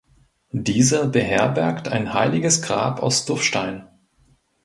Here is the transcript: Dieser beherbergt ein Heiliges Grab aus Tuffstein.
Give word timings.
Dieser 0.51 1.05
beherbergt 1.05 1.87
ein 1.87 2.11
Heiliges 2.15 2.63
Grab 2.63 3.03
aus 3.03 3.25
Tuffstein. 3.25 3.87